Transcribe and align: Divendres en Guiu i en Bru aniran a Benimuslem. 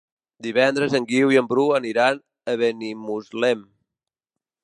Divendres 0.45 0.95
en 0.99 1.05
Guiu 1.11 1.33
i 1.33 1.37
en 1.41 1.49
Bru 1.51 1.65
aniran 1.81 2.17
a 2.53 2.57
Benimuslem. 2.63 3.61